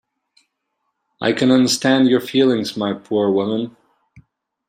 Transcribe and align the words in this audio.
I 1.21 1.31
can 1.31 1.51
understand 1.51 2.09
your 2.09 2.21
feelings, 2.21 2.75
my 2.75 2.91
poor 2.93 3.29
woman. 3.29 3.77